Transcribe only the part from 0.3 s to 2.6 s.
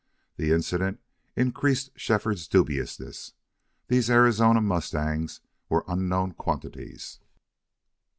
The incident increased Shefford's